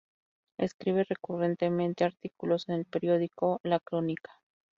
Escribe 0.57 1.03
recurrentemente 1.03 2.03
artículos 2.05 2.67
en 2.69 2.73
el 2.73 2.85
periódico 2.85 3.59
La 3.61 3.79
Crónica. 3.79 4.31